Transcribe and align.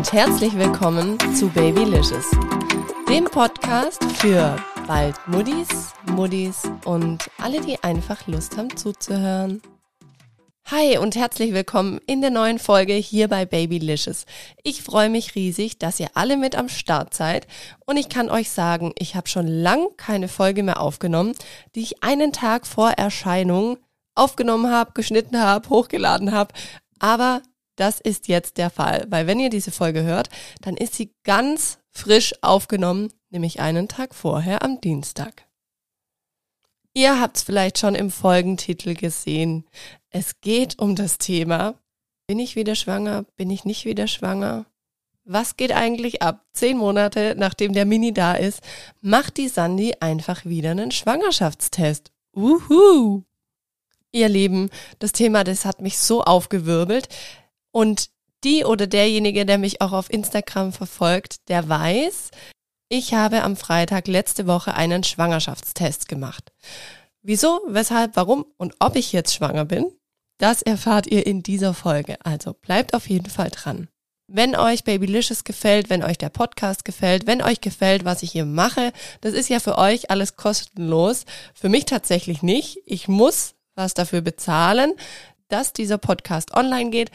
und 0.00 0.14
herzlich 0.14 0.56
willkommen 0.56 1.18
zu 1.34 1.48
Babylicious, 1.48 2.30
dem 3.06 3.24
Podcast 3.24 4.02
für 4.14 4.56
bald 4.86 5.14
Muddis, 5.26 5.92
Muddis 6.12 6.62
und 6.86 7.28
alle, 7.36 7.60
die 7.60 7.84
einfach 7.84 8.26
Lust 8.26 8.56
haben 8.56 8.74
zuzuhören. 8.74 9.60
Hi 10.70 10.96
und 10.96 11.16
herzlich 11.16 11.52
willkommen 11.52 12.00
in 12.06 12.22
der 12.22 12.30
neuen 12.30 12.58
Folge 12.58 12.94
hier 12.94 13.28
bei 13.28 13.44
Babylicious. 13.44 14.24
Ich 14.62 14.82
freue 14.82 15.10
mich 15.10 15.34
riesig, 15.34 15.78
dass 15.78 16.00
ihr 16.00 16.08
alle 16.14 16.38
mit 16.38 16.56
am 16.56 16.70
Start 16.70 17.12
seid 17.12 17.46
und 17.84 17.98
ich 17.98 18.08
kann 18.08 18.30
euch 18.30 18.48
sagen, 18.48 18.94
ich 18.98 19.16
habe 19.16 19.28
schon 19.28 19.48
lang 19.48 19.86
keine 19.98 20.28
Folge 20.28 20.62
mehr 20.62 20.80
aufgenommen, 20.80 21.34
die 21.74 21.82
ich 21.82 22.02
einen 22.02 22.32
Tag 22.32 22.66
vor 22.66 22.92
Erscheinung 22.92 23.76
aufgenommen 24.14 24.72
habe, 24.72 24.92
geschnitten 24.94 25.38
habe, 25.38 25.68
hochgeladen 25.68 26.32
habe, 26.32 26.54
aber 27.00 27.42
das 27.80 28.00
ist 28.00 28.28
jetzt 28.28 28.58
der 28.58 28.70
Fall, 28.70 29.06
weil 29.08 29.26
wenn 29.26 29.40
ihr 29.40 29.50
diese 29.50 29.70
Folge 29.70 30.02
hört, 30.02 30.28
dann 30.60 30.76
ist 30.76 30.94
sie 30.94 31.14
ganz 31.24 31.78
frisch 31.90 32.34
aufgenommen, 32.42 33.12
nämlich 33.30 33.60
einen 33.60 33.88
Tag 33.88 34.14
vorher 34.14 34.62
am 34.62 34.80
Dienstag. 34.80 35.46
Ihr 36.92 37.20
habt 37.20 37.36
es 37.36 37.42
vielleicht 37.44 37.78
schon 37.78 37.94
im 37.94 38.10
Folgentitel 38.10 38.94
gesehen. 38.94 39.64
Es 40.10 40.40
geht 40.40 40.78
um 40.78 40.96
das 40.96 41.18
Thema, 41.18 41.74
bin 42.26 42.38
ich 42.38 42.56
wieder 42.56 42.74
schwanger, 42.74 43.24
bin 43.36 43.50
ich 43.50 43.64
nicht 43.64 43.84
wieder 43.84 44.06
schwanger? 44.06 44.66
Was 45.24 45.56
geht 45.56 45.72
eigentlich 45.72 46.22
ab? 46.22 46.44
Zehn 46.52 46.76
Monate 46.76 47.34
nachdem 47.38 47.72
der 47.72 47.86
Mini 47.86 48.12
da 48.12 48.34
ist, 48.34 48.60
macht 49.00 49.36
die 49.36 49.48
Sandy 49.48 49.94
einfach 50.00 50.44
wieder 50.44 50.72
einen 50.72 50.90
Schwangerschaftstest. 50.90 52.10
Uhu! 52.34 53.22
Ihr 54.12 54.28
Lieben, 54.28 54.70
das 54.98 55.12
Thema, 55.12 55.44
das 55.44 55.64
hat 55.64 55.80
mich 55.80 55.98
so 55.98 56.22
aufgewirbelt. 56.24 57.08
Und 57.72 58.10
die 58.44 58.64
oder 58.64 58.86
derjenige, 58.86 59.44
der 59.44 59.58
mich 59.58 59.80
auch 59.80 59.92
auf 59.92 60.10
Instagram 60.10 60.72
verfolgt, 60.72 61.48
der 61.48 61.68
weiß, 61.68 62.30
ich 62.88 63.14
habe 63.14 63.42
am 63.42 63.56
Freitag 63.56 64.08
letzte 64.08 64.46
Woche 64.46 64.74
einen 64.74 65.04
Schwangerschaftstest 65.04 66.08
gemacht. 66.08 66.52
Wieso, 67.22 67.60
weshalb, 67.68 68.16
warum 68.16 68.46
und 68.56 68.74
ob 68.80 68.96
ich 68.96 69.12
jetzt 69.12 69.34
schwanger 69.34 69.64
bin, 69.64 69.92
das 70.38 70.62
erfahrt 70.62 71.06
ihr 71.06 71.26
in 71.26 71.42
dieser 71.42 71.74
Folge. 71.74 72.16
Also 72.24 72.54
bleibt 72.54 72.94
auf 72.94 73.08
jeden 73.08 73.28
Fall 73.28 73.50
dran. 73.50 73.88
Wenn 74.26 74.56
euch 74.56 74.84
Babylicious 74.84 75.44
gefällt, 75.44 75.90
wenn 75.90 76.02
euch 76.02 76.16
der 76.16 76.30
Podcast 76.30 76.84
gefällt, 76.84 77.26
wenn 77.26 77.42
euch 77.42 77.60
gefällt, 77.60 78.04
was 78.04 78.22
ich 78.22 78.32
hier 78.32 78.46
mache, 78.46 78.92
das 79.20 79.34
ist 79.34 79.50
ja 79.50 79.60
für 79.60 79.76
euch 79.76 80.10
alles 80.10 80.36
kostenlos. 80.36 81.26
Für 81.52 81.68
mich 81.68 81.84
tatsächlich 81.84 82.42
nicht. 82.42 82.78
Ich 82.86 83.06
muss 83.06 83.54
was 83.74 83.92
dafür 83.92 84.20
bezahlen, 84.20 84.94
dass 85.48 85.72
dieser 85.72 85.98
Podcast 85.98 86.54
online 86.54 86.90
geht. 86.90 87.10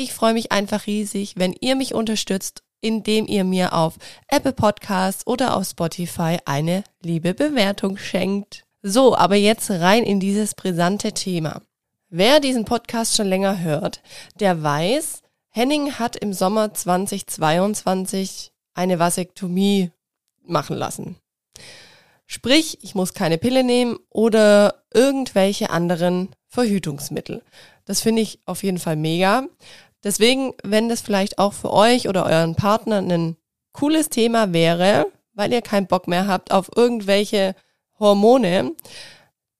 Ich 0.00 0.12
freue 0.12 0.32
mich 0.32 0.52
einfach 0.52 0.86
riesig, 0.86 1.34
wenn 1.38 1.56
ihr 1.60 1.74
mich 1.74 1.92
unterstützt, 1.92 2.62
indem 2.80 3.26
ihr 3.26 3.42
mir 3.42 3.72
auf 3.72 3.96
Apple 4.28 4.52
Podcasts 4.52 5.26
oder 5.26 5.56
auf 5.56 5.66
Spotify 5.66 6.38
eine 6.44 6.84
liebe 7.02 7.34
Bewertung 7.34 7.96
schenkt. 7.96 8.62
So, 8.80 9.16
aber 9.16 9.34
jetzt 9.34 9.68
rein 9.72 10.04
in 10.04 10.20
dieses 10.20 10.54
brisante 10.54 11.14
Thema. 11.14 11.62
Wer 12.10 12.38
diesen 12.38 12.64
Podcast 12.64 13.16
schon 13.16 13.26
länger 13.26 13.58
hört, 13.58 14.00
der 14.38 14.62
weiß, 14.62 15.22
Henning 15.48 15.94
hat 15.94 16.14
im 16.14 16.32
Sommer 16.32 16.72
2022 16.72 18.52
eine 18.74 19.00
Vasektomie 19.00 19.90
machen 20.44 20.76
lassen. 20.76 21.16
Sprich, 22.24 22.78
ich 22.82 22.94
muss 22.94 23.14
keine 23.14 23.38
Pille 23.38 23.64
nehmen 23.64 23.98
oder 24.10 24.84
irgendwelche 24.94 25.70
anderen 25.70 26.28
Verhütungsmittel. 26.46 27.42
Das 27.84 28.02
finde 28.02 28.20
ich 28.20 28.38
auf 28.44 28.62
jeden 28.62 28.78
Fall 28.78 28.96
mega. 28.96 29.48
Deswegen, 30.04 30.54
wenn 30.62 30.88
das 30.88 31.00
vielleicht 31.00 31.38
auch 31.38 31.52
für 31.52 31.72
euch 31.72 32.08
oder 32.08 32.24
euren 32.26 32.54
Partner 32.54 32.98
ein 32.98 33.36
cooles 33.72 34.08
Thema 34.08 34.52
wäre, 34.52 35.06
weil 35.34 35.52
ihr 35.52 35.62
keinen 35.62 35.86
Bock 35.86 36.08
mehr 36.08 36.26
habt 36.26 36.52
auf 36.52 36.70
irgendwelche 36.74 37.54
Hormone, 37.98 38.74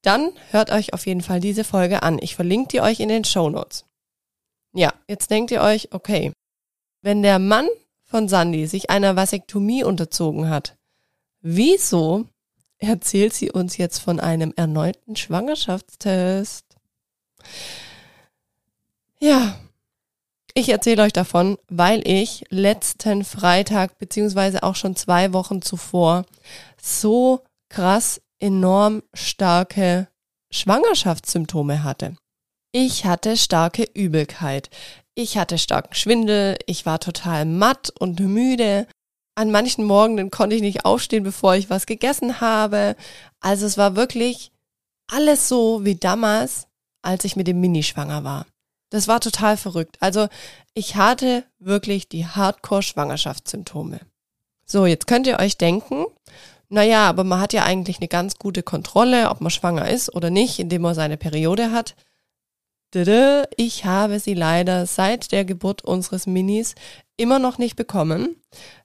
dann 0.03 0.31
hört 0.50 0.71
euch 0.71 0.94
auf 0.94 1.06
jeden 1.06 1.22
Fall 1.22 1.41
diese 1.41 1.65
Folge 1.65 2.03
an. 2.03 2.19
Ich 2.21 2.37
verlinke 2.37 2.69
die 2.69 2.81
euch 2.81 3.00
in 3.00 3.09
den 3.09 3.25
Show 3.25 3.50
Notes. 3.50 3.84
Ja, 4.72 4.93
jetzt 5.09 5.31
denkt 5.31 5.50
ihr 5.50 5.60
euch, 5.60 5.88
okay, 5.93 6.32
wenn 7.03 7.22
der 7.22 7.38
Mann 7.38 7.69
von 8.05 8.28
Sandy 8.28 8.66
sich 8.66 8.91
einer 8.91 9.16
Vasektomie 9.16 9.84
unterzogen 9.84 10.49
hat, 10.49 10.76
wieso 11.41 12.26
erzählt 12.78 13.34
sie 13.34 13.50
uns 13.50 13.76
jetzt 13.76 13.99
von 13.99 14.20
einem 14.20 14.53
erneuten 14.56 15.16
Schwangerschaftstest? 15.16 16.65
Ja, 19.20 19.59
ich 20.58 20.69
erzähle 20.69 21.02
euch 21.02 21.12
davon, 21.12 21.58
weil 21.69 22.06
ich 22.06 22.44
letzten 22.50 23.24
Freitag 23.24 23.98
beziehungsweise 23.98 24.62
auch 24.62 24.76
schon 24.76 24.96
zwei 24.96 25.32
Wochen 25.32 25.62
zuvor 25.62 26.24
so 26.80 27.41
krass 27.69 28.20
enorm 28.41 29.02
starke 29.14 30.08
Schwangerschaftssymptome 30.50 31.84
hatte. 31.84 32.16
Ich 32.72 33.04
hatte 33.04 33.36
starke 33.36 33.86
Übelkeit. 33.94 34.70
Ich 35.14 35.38
hatte 35.38 35.58
starken 35.58 35.94
Schwindel. 35.94 36.56
Ich 36.66 36.86
war 36.86 37.00
total 37.00 37.44
matt 37.44 37.90
und 37.98 38.20
müde. 38.20 38.86
An 39.34 39.50
manchen 39.50 39.84
Morgen 39.84 40.30
konnte 40.30 40.56
ich 40.56 40.62
nicht 40.62 40.84
aufstehen, 40.84 41.25
bevor 41.25 41.54
ich 41.54 41.70
was 41.70 41.86
gegessen 41.86 42.40
habe. 42.40 42.96
Also 43.40 43.66
es 43.66 43.78
war 43.78 43.96
wirklich 43.96 44.50
alles 45.10 45.48
so 45.48 45.84
wie 45.84 45.94
damals, 45.94 46.66
als 47.02 47.25
ich 47.25 47.36
mit 47.36 47.46
dem 47.46 47.60
Mini 47.60 47.82
schwanger 47.82 48.25
war. 48.25 48.46
Das 48.91 49.09
war 49.09 49.21
total 49.21 49.56
verrückt. 49.56 49.97
Also 50.00 50.28
ich 50.75 50.97
hatte 50.97 51.44
wirklich 51.59 52.09
die 52.09 52.26
Hardcore-Schwangerschaftssymptome. 52.26 54.00
So, 54.65 54.87
jetzt 54.87 55.06
könnt 55.06 55.26
ihr 55.26 55.38
euch 55.38 55.59
denken, 55.59 56.06
naja, 56.69 57.09
aber 57.09 57.25
man 57.25 57.41
hat 57.41 57.53
ja 57.53 57.65
eigentlich 57.65 57.99
eine 57.99 58.09
ganz 58.09 58.37
gute 58.37 58.62
Kontrolle, 58.62 59.31
ob 59.31 59.41
man 59.41 59.50
schwanger 59.50 59.88
ist 59.88 60.15
oder 60.15 60.31
nicht, 60.31 60.59
indem 60.59 60.82
man 60.82 60.94
seine 60.94 61.16
Periode 61.16 61.72
hat. 61.72 61.97
Ich 63.56 63.84
habe 63.84 64.19
sie 64.21 64.34
leider 64.34 64.87
seit 64.87 65.32
der 65.32 65.44
Geburt 65.44 65.84
unseres 65.84 66.26
Minis 66.26 66.75
immer 67.16 67.38
noch 67.38 67.59
nicht 67.59 67.76
bekommen. 67.76 68.37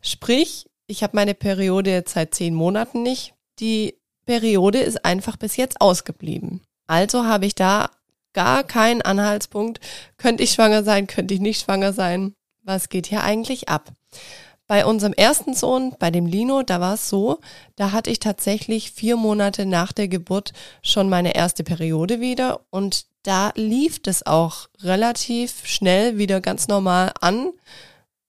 Sprich, 0.02 0.70
ich 0.88 1.04
habe 1.04 1.16
meine 1.16 1.34
Periode 1.34 1.92
jetzt 1.92 2.14
seit 2.14 2.36
zehn 2.36 2.54
Monaten 2.54 3.04
nicht. 3.04 3.34
Die 3.60 3.98
Periode 4.26 4.80
ist 4.80 5.06
einfach 5.06 5.38
bis 5.38 5.56
jetzt 5.56 5.80
ausgeblieben. 5.80 6.62
Also 6.88 7.26
habe 7.26 7.46
ich 7.46 7.56
da 7.56 7.90
gar 8.34 8.64
keinen 8.64 9.02
Anhaltspunkt. 9.02 9.80
Könnte 10.18 10.44
ich 10.44 10.52
schwanger 10.52 10.84
sein, 10.84 11.08
könnte 11.08 11.34
ich 11.34 11.40
nicht 11.40 11.62
schwanger 11.62 11.94
sein? 11.94 12.34
Was 12.64 12.90
geht 12.90 13.08
hier 13.08 13.24
eigentlich 13.24 13.70
ab? 13.70 13.92
Bei 14.68 14.86
unserem 14.86 15.14
ersten 15.14 15.54
Sohn, 15.54 15.94
bei 16.00 16.10
dem 16.10 16.26
Lino, 16.26 16.64
da 16.64 16.80
war 16.80 16.94
es 16.94 17.10
so, 17.10 17.40
da 17.76 17.92
hatte 17.92 18.10
ich 18.10 18.20
tatsächlich 18.20 18.92
vier 18.92 19.18
Monate 19.18 19.66
nach 19.66 19.92
der 19.92 20.08
Geburt 20.08 20.54
schon 20.82 21.10
meine 21.10 21.36
erste 21.36 21.64
Periode 21.64 22.22
wieder 22.22 22.62
und 22.70 23.06
da 23.24 23.52
lief 23.56 24.02
das 24.02 24.26
auch 24.26 24.68
relativ 24.82 25.66
schnell 25.66 26.18
wieder 26.18 26.42
ganz 26.42 26.68
normal 26.68 27.12
an 27.20 27.52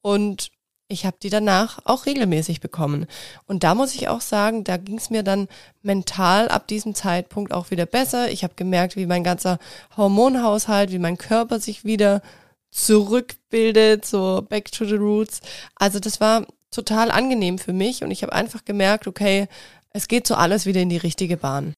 und 0.03 0.51
ich 0.89 1.07
habe 1.07 1.17
die 1.23 1.31
danach 1.31 1.79
auch 1.85 2.07
regelmäßig 2.07 2.61
bekommen. 2.61 3.07
Und 3.47 3.65
da 3.65 3.75
muss 3.75 3.95
ich 3.95 4.09
auch 4.09 4.21
sagen, 4.21 4.65
da 4.65 4.77
ging 4.77 4.99
es 4.99 5.11
mir 5.11 5.23
dann 5.23 5.49
mental 5.83 6.49
ab 6.49 6.69
diesem 6.69 6.95
Zeitpunkt 6.95 7.53
auch 7.53 7.71
wieder 7.71 7.87
besser. 7.87 8.31
Ich 8.31 8.45
habe 8.45 8.55
gemerkt, 8.55 8.97
wie 8.97 9.07
mein 9.07 9.25
ganzer 9.25 9.59
Hormonhaushalt, 9.97 10.93
wie 10.93 10.99
mein 10.99 11.19
Körper 11.19 11.59
sich 11.59 11.85
wieder 11.85 12.23
zurückbildet, 12.71 14.05
so 14.05 14.45
back 14.49 14.71
to 14.73 14.85
the 14.85 14.97
roots. 14.97 15.41
Also 15.77 16.01
das 16.01 16.21
war 16.21 16.47
total 16.71 17.11
angenehm 17.11 17.59
für 17.59 17.73
mich 17.73 18.03
und 18.03 18.11
ich 18.11 18.23
habe 18.23 18.33
einfach 18.33 18.65
gemerkt, 18.65 19.07
okay, 19.07 19.49
es 19.91 20.09
geht 20.09 20.27
so 20.27 20.35
alles 20.35 20.67
wieder 20.67 20.81
in 20.81 20.89
die 20.89 20.97
richtige 20.97 21.37
Bahn. 21.37 21.75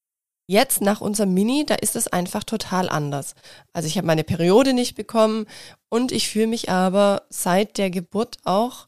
Jetzt 0.49 0.79
nach 0.79 1.01
unserem 1.01 1.33
Mini, 1.33 1.65
da 1.65 1.75
ist 1.75 1.97
es 1.97 2.07
einfach 2.07 2.45
total 2.45 2.87
anders. 2.87 3.35
Also 3.73 3.87
ich 3.87 3.97
habe 3.97 4.07
meine 4.07 4.23
Periode 4.23 4.73
nicht 4.73 4.95
bekommen 4.95 5.45
und 5.89 6.13
ich 6.13 6.29
fühle 6.29 6.47
mich 6.47 6.69
aber 6.69 7.23
seit 7.29 7.77
der 7.77 7.89
Geburt 7.89 8.37
auch 8.45 8.85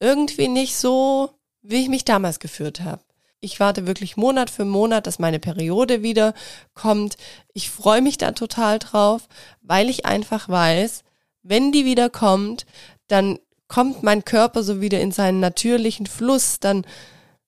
irgendwie 0.00 0.48
nicht 0.48 0.76
so, 0.76 1.30
wie 1.60 1.82
ich 1.82 1.88
mich 1.90 2.06
damals 2.06 2.40
geführt 2.40 2.80
habe. 2.80 3.02
Ich 3.40 3.60
warte 3.60 3.86
wirklich 3.86 4.16
Monat 4.16 4.48
für 4.48 4.64
Monat, 4.64 5.06
dass 5.06 5.18
meine 5.18 5.38
Periode 5.38 6.02
wieder 6.02 6.32
kommt. 6.72 7.18
Ich 7.52 7.70
freue 7.70 8.00
mich 8.00 8.16
da 8.16 8.32
total 8.32 8.78
drauf, 8.78 9.28
weil 9.60 9.90
ich 9.90 10.06
einfach 10.06 10.48
weiß, 10.48 11.04
wenn 11.42 11.70
die 11.70 11.84
wieder 11.84 12.08
kommt, 12.08 12.64
dann 13.08 13.38
kommt 13.68 14.02
mein 14.02 14.24
Körper 14.24 14.62
so 14.62 14.80
wieder 14.80 15.00
in 15.00 15.12
seinen 15.12 15.40
natürlichen 15.40 16.06
Fluss, 16.06 16.60
dann 16.60 16.86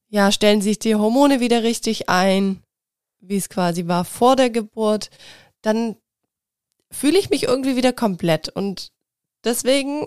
ja, 0.09 0.31
stellen 0.31 0.61
sich 0.61 0.79
die 0.79 0.95
Hormone 0.95 1.41
wieder 1.41 1.63
richtig 1.63 2.11
ein 2.11 2.63
wie 3.21 3.37
es 3.37 3.49
quasi 3.49 3.87
war 3.87 4.05
vor 4.05 4.37
der 4.37 4.51
Geburt, 4.51 5.11
dann 5.63 5.97
fühle 6.91 7.19
ich 7.19 7.31
mich 7.31 7.45
irgendwie 7.45 7.77
wieder 7.77 7.93
komplett. 7.93 8.49
Und 8.49 8.93
deswegen 9.45 10.07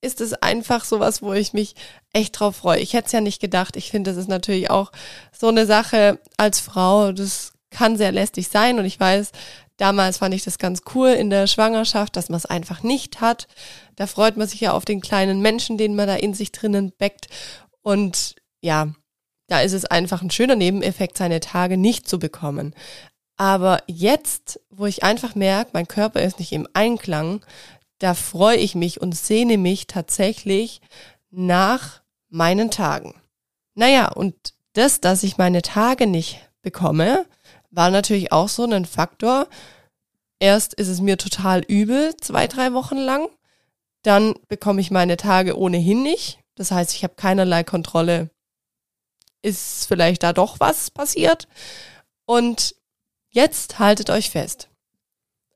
ist 0.00 0.20
es 0.20 0.34
einfach 0.34 0.84
sowas, 0.84 1.22
wo 1.22 1.32
ich 1.32 1.52
mich 1.52 1.74
echt 2.12 2.38
drauf 2.38 2.56
freue. 2.56 2.80
Ich 2.80 2.94
hätte 2.94 3.06
es 3.06 3.12
ja 3.12 3.20
nicht 3.20 3.40
gedacht. 3.40 3.76
Ich 3.76 3.90
finde, 3.90 4.10
das 4.10 4.18
ist 4.18 4.28
natürlich 4.28 4.70
auch 4.70 4.92
so 5.32 5.48
eine 5.48 5.66
Sache 5.66 6.20
als 6.36 6.60
Frau, 6.60 7.12
das 7.12 7.52
kann 7.70 7.96
sehr 7.96 8.12
lästig 8.12 8.48
sein 8.48 8.78
und 8.78 8.84
ich 8.84 8.98
weiß, 8.98 9.32
Damals 9.76 10.18
fand 10.18 10.34
ich 10.34 10.42
das 10.42 10.58
ganz 10.58 10.82
cool 10.94 11.08
in 11.10 11.28
der 11.28 11.46
Schwangerschaft, 11.46 12.16
dass 12.16 12.30
man 12.30 12.38
es 12.38 12.46
einfach 12.46 12.82
nicht 12.82 13.20
hat. 13.20 13.46
Da 13.94 14.06
freut 14.06 14.36
man 14.36 14.48
sich 14.48 14.60
ja 14.60 14.72
auf 14.72 14.86
den 14.86 15.00
kleinen 15.02 15.40
Menschen, 15.40 15.76
den 15.76 15.94
man 15.94 16.06
da 16.06 16.14
in 16.14 16.32
sich 16.32 16.50
drinnen 16.50 16.92
bäckt. 16.96 17.26
Und 17.82 18.36
ja, 18.62 18.94
da 19.48 19.60
ist 19.60 19.72
es 19.72 19.84
einfach 19.84 20.22
ein 20.22 20.30
schöner 20.30 20.56
Nebeneffekt, 20.56 21.18
seine 21.18 21.40
Tage 21.40 21.76
nicht 21.76 22.08
zu 22.08 22.18
bekommen. 22.18 22.74
Aber 23.36 23.82
jetzt, 23.86 24.60
wo 24.70 24.86
ich 24.86 25.02
einfach 25.02 25.34
merke, 25.34 25.70
mein 25.74 25.88
Körper 25.88 26.22
ist 26.22 26.38
nicht 26.38 26.52
im 26.52 26.66
Einklang, 26.72 27.44
da 27.98 28.14
freue 28.14 28.56
ich 28.56 28.74
mich 28.74 29.00
und 29.00 29.14
sehne 29.14 29.58
mich 29.58 29.86
tatsächlich 29.86 30.80
nach 31.30 32.02
meinen 32.28 32.70
Tagen. 32.70 33.14
Naja, 33.74 34.08
und 34.08 34.34
das, 34.72 35.00
dass 35.00 35.22
ich 35.22 35.38
meine 35.38 35.62
Tage 35.62 36.06
nicht 36.06 36.40
bekomme, 36.62 37.26
war 37.70 37.90
natürlich 37.90 38.32
auch 38.32 38.48
so 38.48 38.64
ein 38.64 38.84
Faktor. 38.84 39.48
Erst 40.38 40.74
ist 40.74 40.88
es 40.88 41.00
mir 41.00 41.18
total 41.18 41.60
übel, 41.60 42.16
zwei, 42.16 42.46
drei 42.46 42.72
Wochen 42.72 42.98
lang. 42.98 43.28
Dann 44.02 44.34
bekomme 44.48 44.80
ich 44.80 44.90
meine 44.90 45.16
Tage 45.16 45.58
ohnehin 45.58 46.02
nicht. 46.02 46.38
Das 46.54 46.70
heißt, 46.70 46.94
ich 46.94 47.04
habe 47.04 47.14
keinerlei 47.14 47.64
Kontrolle. 47.64 48.30
Ist 49.42 49.86
vielleicht 49.86 50.22
da 50.22 50.32
doch 50.32 50.60
was 50.60 50.90
passiert? 50.90 51.48
Und 52.24 52.74
jetzt 53.30 53.78
haltet 53.78 54.10
euch 54.10 54.30
fest. 54.30 54.68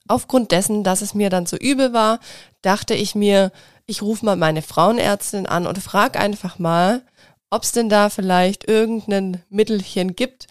Aufgrund 0.09 0.53
dessen, 0.53 0.83
dass 0.85 1.03
es 1.03 1.15
mir 1.15 1.31
dann 1.31 1.47
so 1.47 1.57
übel 1.57 1.93
war, 1.93 2.21
dachte 2.63 2.95
ich 2.95 3.15
mir, 3.15 3.53
ich 3.87 4.03
rufe 4.03 4.25
mal 4.25 4.37
meine 4.37 4.63
Frauenärztin 4.63 5.47
an 5.47 5.67
und 5.67 5.79
frage 5.79 6.19
einfach 6.19 6.59
mal, 6.59 7.05
ob 7.51 7.65
es 7.65 7.73
denn 7.73 7.89
da 7.89 8.11
vielleicht 8.11 8.69
irgendein 8.69 9.43
Mittelchen 9.49 10.15
gibt 10.15 10.47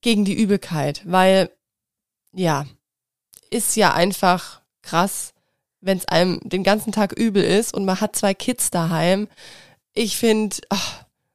gegen 0.00 0.24
die 0.24 0.34
Übelkeit, 0.34 1.02
weil 1.04 1.50
ja, 2.32 2.66
ist 3.50 3.76
ja 3.76 3.92
einfach 3.92 4.62
krass, 4.82 5.34
wenn 5.80 5.98
es 5.98 6.08
einem 6.08 6.40
den 6.42 6.64
ganzen 6.64 6.92
Tag 6.92 7.12
übel 7.12 7.42
ist 7.42 7.74
und 7.74 7.84
man 7.84 8.00
hat 8.00 8.16
zwei 8.16 8.34
Kids 8.34 8.70
daheim. 8.70 9.28
Ich 9.92 10.16
finde, 10.16 10.56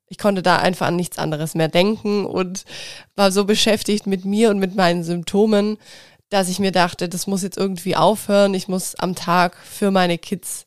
ich 0.07 0.17
konnte 0.17 0.43
da 0.43 0.57
einfach 0.57 0.87
an 0.87 0.95
nichts 0.95 1.17
anderes 1.17 1.55
mehr 1.55 1.67
denken 1.67 2.25
und 2.25 2.65
war 3.15 3.31
so 3.31 3.45
beschäftigt 3.45 4.07
mit 4.07 4.25
mir 4.25 4.49
und 4.49 4.59
mit 4.59 4.75
meinen 4.75 5.03
Symptomen, 5.03 5.77
dass 6.29 6.49
ich 6.49 6.59
mir 6.59 6.71
dachte, 6.71 7.09
das 7.09 7.27
muss 7.27 7.43
jetzt 7.43 7.57
irgendwie 7.57 7.95
aufhören. 7.95 8.53
Ich 8.53 8.67
muss 8.67 8.95
am 8.95 9.15
Tag 9.15 9.57
für 9.57 9.91
meine 9.91 10.17
Kids 10.17 10.65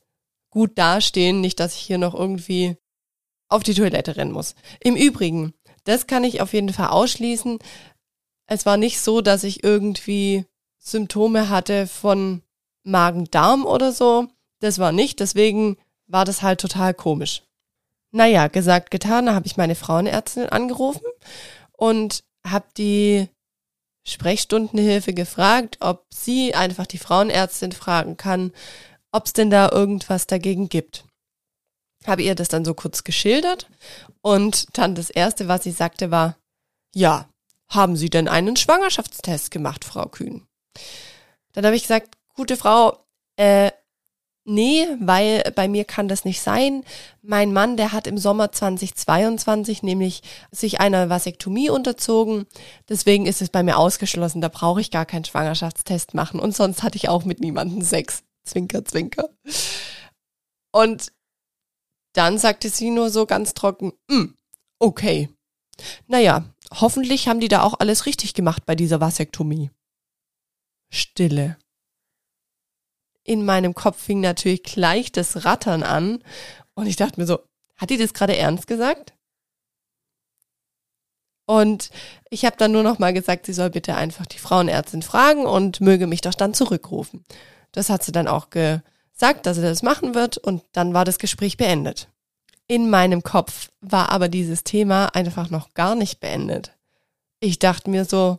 gut 0.51 0.77
dastehen, 0.77 1.41
nicht, 1.41 1.61
dass 1.61 1.75
ich 1.75 1.81
hier 1.81 1.99
noch 1.99 2.15
irgendwie 2.15 2.77
auf 3.49 3.63
die 3.63 3.75
Toilette 3.75 4.17
rennen 4.17 4.33
muss. 4.33 4.55
Im 4.81 4.97
Übrigen, 4.97 5.55
das 5.85 6.07
kann 6.07 6.25
ich 6.25 6.41
auf 6.41 6.53
jeden 6.53 6.73
Fall 6.73 6.89
ausschließen. 6.89 7.59
Es 8.47 8.67
war 8.67 8.77
nicht 8.77 9.01
so, 9.01 9.21
dass 9.21 9.45
ich 9.45 9.63
irgendwie 9.63 10.45
Symptome 10.79 11.49
hatte 11.49 11.87
von 11.87 12.43
Magen-Darm 12.85 13.67
oder 13.67 13.93
so. 13.93 14.29
Das 14.61 14.79
war 14.79 14.93
nicht, 14.93 15.21
deswegen 15.21 15.77
war 16.07 16.25
das 16.25 16.43
halt 16.43 16.61
total 16.61 16.95
komisch. 16.95 17.43
Naja, 18.11 18.49
gesagt, 18.49 18.91
getan, 18.91 19.27
da 19.27 19.35
habe 19.35 19.47
ich 19.47 19.57
meine 19.57 19.75
Frauenärztin 19.75 20.49
angerufen 20.49 21.07
und 21.73 22.25
habe 22.47 22.67
die 22.77 23.29
Sprechstundenhilfe 24.07 25.13
gefragt, 25.13 25.79
ob 25.81 26.07
sie 26.13 26.55
einfach 26.55 26.87
die 26.87 26.99
Frauenärztin 26.99 27.73
fragen 27.73 28.17
kann, 28.17 28.53
ob 29.13 29.27
es 29.27 29.35
denn 29.35 29.51
da 29.51 29.71
irgendwas 29.71 30.27
dagegen 30.27 30.69
gibt 30.69 31.05
habe 32.07 32.23
ihr 32.23 32.35
das 32.35 32.49
dann 32.49 32.65
so 32.65 32.75
kurz 32.75 33.05
geschildert 33.05 33.69
und 34.23 34.67
dann 34.77 34.95
das 34.95 35.11
Erste, 35.11 35.49
was 35.49 35.65
sie 35.65 35.71
sagte, 35.71 36.11
war, 36.11 36.37
ja, 36.95 37.29
haben 37.69 37.97
Sie 37.97 38.09
denn 38.09 38.29
einen 38.29 38.57
Schwangerschaftstest 38.57 39.51
gemacht, 39.51 39.85
Frau 39.85 40.07
Kühn? 40.07 40.47
Dann 41.53 41.67
habe 41.67 41.77
ich 41.77 41.83
gesagt, 41.83 42.17
gute 42.35 42.57
Frau, 42.57 43.05
äh, 43.37 43.71
nee, 44.49 44.87
weil 45.01 45.53
bei 45.55 45.69
mir 45.69 45.85
kann 45.85 46.09
das 46.09 46.25
nicht 46.25 46.41
sein. 46.41 46.85
Mein 47.23 47.53
Mann, 47.53 47.77
der 47.77 47.93
hat 47.93 48.07
im 48.07 48.19
Sommer 48.19 48.51
2022 48.51 49.83
nämlich 49.83 50.23
sich 50.51 50.81
einer 50.81 51.09
Vasektomie 51.11 51.71
unterzogen. 51.71 52.47
Deswegen 52.89 53.27
ist 53.27 53.43
es 53.43 53.51
bei 53.51 53.63
mir 53.63 53.77
ausgeschlossen. 53.77 54.41
Da 54.41 54.49
brauche 54.49 54.81
ich 54.81 54.91
gar 54.91 55.07
keinen 55.07 55.25
Schwangerschaftstest 55.25 56.15
machen. 56.15 56.41
Und 56.41 56.57
sonst 56.57 56.83
hatte 56.83 56.97
ich 56.97 57.09
auch 57.09 57.25
mit 57.25 57.41
niemandem 57.41 57.83
Sex. 57.83 58.25
Zwinker, 58.45 58.85
zwinker. 58.85 59.29
Und 60.73 61.13
dann 62.15 62.39
sagte 62.39 62.71
sie 62.71 62.91
nur 62.91 63.11
so 63.11 63.27
ganz 63.27 63.55
trocken, 63.55 63.93
mm, 64.11 64.35
okay. 64.79 65.29
Naja, 66.07 66.45
hoffentlich 66.73 67.29
haben 67.29 67.41
die 67.41 67.49
da 67.49 67.63
auch 67.63 67.79
alles 67.79 68.07
richtig 68.07 68.35
gemacht 68.35 68.65
bei 68.67 68.75
dieser 68.75 69.01
Vasektomie. 69.01 69.71
Stille. 70.91 71.59
In 73.29 73.45
meinem 73.45 73.75
Kopf 73.75 74.01
fing 74.01 74.21
natürlich 74.21 74.63
gleich 74.63 75.13
das 75.13 75.45
Rattern 75.45 75.83
an 75.83 76.25
und 76.73 76.87
ich 76.87 76.97
dachte 76.97 77.21
mir 77.21 77.27
so, 77.27 77.41
hat 77.77 77.91
die 77.91 77.99
das 77.99 78.15
gerade 78.15 78.35
ernst 78.35 78.67
gesagt? 78.67 79.13
Und 81.45 81.91
ich 82.31 82.47
habe 82.47 82.57
dann 82.57 82.73
nur 82.73 82.83
noch 82.83 82.99
mal 82.99 83.13
gesagt, 83.13 83.45
sie 83.45 83.53
soll 83.53 83.69
bitte 83.69 83.97
einfach 83.97 84.25
die 84.25 84.39
Frauenärztin 84.39 85.03
fragen 85.03 85.45
und 85.45 85.83
möge 85.83 86.07
mich 86.07 86.23
doch 86.23 86.33
dann 86.33 86.55
zurückrufen. 86.55 87.23
Das 87.73 87.91
hat 87.91 88.03
sie 88.03 88.13
dann 88.13 88.29
auch 88.29 88.49
ge 88.49 88.81
sagt, 89.13 89.45
dass 89.45 89.59
er 89.59 89.69
das 89.69 89.83
machen 89.83 90.15
wird 90.15 90.39
und 90.39 90.63
dann 90.73 90.95
war 90.95 91.05
das 91.05 91.19
Gespräch 91.19 91.59
beendet. 91.59 92.09
In 92.67 92.89
meinem 92.89 93.23
Kopf 93.23 93.69
war 93.83 94.11
aber 94.11 94.31
dieses 94.31 94.65
Thema 94.65 95.15
einfach 95.15 95.51
noch 95.51 95.75
gar 95.75 95.95
nicht 95.95 96.21
beendet. 96.21 96.73
Ich 97.41 97.59
dachte 97.59 97.91
mir 97.91 98.07
so, 98.07 98.39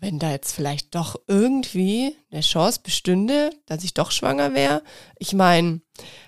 wenn 0.00 0.18
da 0.18 0.30
jetzt 0.30 0.52
vielleicht 0.52 0.94
doch 0.94 1.16
irgendwie 1.26 2.16
eine 2.30 2.40
Chance 2.40 2.80
bestünde, 2.82 3.50
dass 3.66 3.82
ich 3.82 3.94
doch 3.94 4.10
schwanger 4.12 4.54
wäre. 4.54 4.82
Ich 5.18 5.32
meine, 5.32 5.80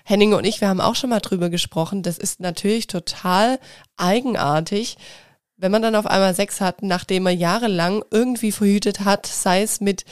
Henning 0.03 0.33
und 0.33 0.43
ich, 0.43 0.59
wir 0.59 0.67
haben 0.67 0.81
auch 0.81 0.95
schon 0.95 1.09
mal 1.09 1.19
drüber 1.19 1.49
gesprochen. 1.49 2.03
Das 2.03 2.17
ist 2.17 2.41
natürlich 2.41 2.87
total 2.87 3.59
eigenartig, 3.95 4.97
wenn 5.55 5.71
man 5.71 5.81
dann 5.81 5.95
auf 5.95 6.07
einmal 6.07 6.35
Sex 6.35 6.59
hat, 6.59 6.81
nachdem 6.81 7.23
man 7.23 7.37
jahrelang 7.37 8.03
irgendwie 8.09 8.51
verhütet 8.51 9.01
hat, 9.01 9.25
sei 9.27 9.61
es 9.61 9.79
mit 9.79 10.05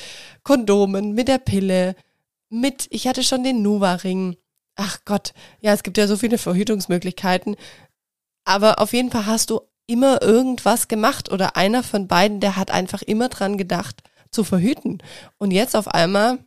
Kondomen, 0.44 1.14
mit 1.14 1.28
der 1.28 1.40
Pille, 1.40 1.96
mit, 2.50 2.88
ich 2.92 3.08
hatte 3.08 3.24
schon 3.24 3.44
den 3.44 3.62
Nuva-Ring. 3.62 4.38
Ach 4.76 5.00
Gott, 5.06 5.34
ja, 5.60 5.74
es 5.74 5.84
gibt 5.84 5.98
ja 5.98 6.08
so 6.08 6.18
viele 6.18 6.38
Verhütungsmöglichkeiten. 6.38 7.56
Aber 8.46 8.80
auf 8.80 8.94
jeden 8.94 9.12
Fall 9.12 9.26
hast 9.26 9.50
du 9.50 9.62
immer 9.90 10.22
irgendwas 10.22 10.88
gemacht 10.88 11.32
oder 11.32 11.56
einer 11.56 11.84
von 11.84 12.08
beiden, 12.08 12.40
der 12.40 12.56
hat 12.56 12.70
einfach 12.70 13.02
immer 13.02 13.28
dran 13.28 13.58
gedacht, 13.58 14.04
zu 14.30 14.44
verhüten. 14.44 15.02
Und 15.38 15.52
jetzt 15.52 15.76
auf 15.76 15.88
einmal 15.88 16.38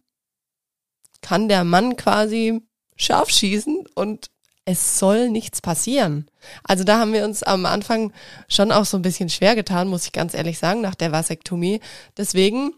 kann 1.21 1.49
der 1.49 1.65
Mann 1.65 1.97
quasi 1.97 2.63
scharf 2.97 3.31
schießen 3.31 3.87
und 3.95 4.31
es 4.65 5.01
soll 5.01 5.29
nichts 5.29 5.61
passieren. 5.61 6.31
Also 6.63 6.85
da 6.85 7.01
haben 7.01 7.13
wir 7.13 7.25
uns 7.25 7.43
am 7.43 7.67
Anfang 7.67 8.13
schon 8.49 8.71
auch 8.71 8.85
so 8.85 8.97
ein 8.97 9.03
bisschen 9.03 9.29
schwer 9.29 9.57
getan, 9.57 9.89
muss 9.89 10.07
ich 10.07 10.13
ganz 10.13 10.35
ehrlich 10.35 10.59
sagen, 10.59 10.81
nach 10.81 10.95
der 10.95 11.11
Vasektomie. 11.11 11.81
Deswegen 12.17 12.73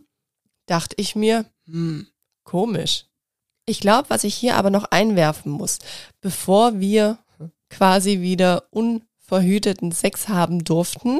dachte 0.65 0.97
ich 0.99 1.15
mir, 1.15 1.45
hm, 1.67 2.07
komisch. 2.43 3.05
Ich 3.67 3.81
glaube, 3.81 4.09
was 4.09 4.25
ich 4.25 4.35
hier 4.35 4.57
aber 4.57 4.71
noch 4.71 4.85
einwerfen 4.85 5.53
muss, 5.53 5.79
bevor 6.23 6.81
wir 6.81 7.19
quasi 7.69 8.21
wieder 8.23 8.65
unverhüteten 9.25 9.93
Sex 9.93 10.29
haben 10.29 10.65
durften, 10.65 11.19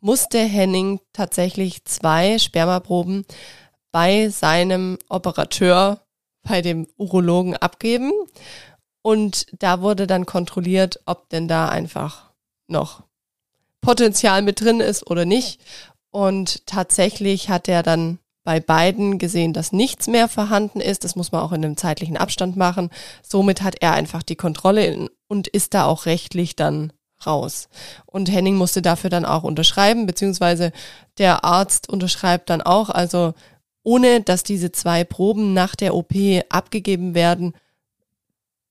musste 0.00 0.38
Henning 0.38 1.00
tatsächlich 1.12 1.84
zwei 1.84 2.38
Spermaproben 2.38 3.24
bei 3.92 4.28
seinem 4.28 4.98
Operateur, 5.08 6.00
bei 6.42 6.62
dem 6.62 6.86
Urologen 6.96 7.56
abgeben. 7.56 8.12
Und 9.02 9.46
da 9.58 9.80
wurde 9.80 10.06
dann 10.06 10.26
kontrolliert, 10.26 11.00
ob 11.06 11.28
denn 11.28 11.48
da 11.48 11.68
einfach 11.68 12.32
noch 12.66 13.04
Potenzial 13.80 14.42
mit 14.42 14.60
drin 14.60 14.80
ist 14.80 15.08
oder 15.08 15.24
nicht. 15.24 15.60
Und 16.10 16.66
tatsächlich 16.66 17.48
hat 17.48 17.68
er 17.68 17.82
dann 17.82 18.18
bei 18.42 18.60
beiden 18.60 19.18
gesehen, 19.18 19.52
dass 19.52 19.72
nichts 19.72 20.06
mehr 20.08 20.28
vorhanden 20.28 20.80
ist. 20.80 21.04
Das 21.04 21.16
muss 21.16 21.32
man 21.32 21.42
auch 21.42 21.52
in 21.52 21.64
einem 21.64 21.76
zeitlichen 21.76 22.16
Abstand 22.16 22.56
machen. 22.56 22.90
Somit 23.22 23.62
hat 23.62 23.76
er 23.80 23.92
einfach 23.92 24.22
die 24.22 24.36
Kontrolle 24.36 25.08
und 25.28 25.48
ist 25.48 25.74
da 25.74 25.84
auch 25.84 26.06
rechtlich 26.06 26.56
dann 26.56 26.92
raus. 27.24 27.68
Und 28.04 28.30
Henning 28.30 28.56
musste 28.56 28.82
dafür 28.82 29.10
dann 29.10 29.24
auch 29.24 29.42
unterschreiben, 29.42 30.06
beziehungsweise 30.06 30.72
der 31.18 31.44
Arzt 31.44 31.88
unterschreibt 31.88 32.50
dann 32.50 32.62
auch. 32.62 32.90
Also 32.90 33.34
ohne 33.82 34.20
dass 34.20 34.42
diese 34.42 34.72
zwei 34.72 35.04
Proben 35.04 35.54
nach 35.54 35.76
der 35.76 35.94
OP 35.94 36.12
abgegeben 36.48 37.14
werden, 37.14 37.54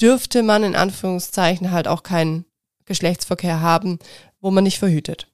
dürfte 0.02 0.44
man 0.44 0.64
in 0.64 0.76
Anführungszeichen 0.76 1.72
halt 1.72 1.88
auch 1.88 2.04
keinen 2.04 2.46
Geschlechtsverkehr 2.86 3.62
haben, 3.62 4.00
wo 4.42 4.52
man 4.52 4.66
nicht 4.66 4.80
verhütet. 4.80 5.28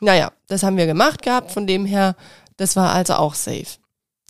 Naja, 0.00 0.32
das 0.48 0.62
haben 0.62 0.76
wir 0.76 0.86
gemacht 0.86 1.22
gehabt, 1.22 1.52
von 1.52 1.66
dem 1.66 1.86
her 1.86 2.16
das 2.56 2.76
war 2.76 2.92
also 2.92 3.14
auch 3.14 3.34
safe. 3.34 3.78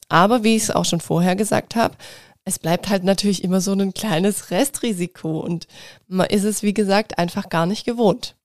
Aber 0.08 0.44
wie 0.44 0.56
ich 0.56 0.64
es 0.64 0.70
auch 0.70 0.84
schon 0.84 1.00
vorher 1.00 1.36
gesagt 1.36 1.74
habe, 1.74 1.96
es 2.50 2.58
bleibt 2.58 2.88
halt 2.88 3.04
natürlich 3.04 3.44
immer 3.44 3.60
so 3.60 3.72
ein 3.72 3.94
kleines 3.94 4.50
Restrisiko 4.50 5.38
und 5.38 5.68
man 6.08 6.26
ist 6.26 6.42
es, 6.42 6.62
wie 6.64 6.74
gesagt, 6.74 7.16
einfach 7.16 7.48
gar 7.48 7.64
nicht 7.64 7.84
gewohnt. 7.84 8.36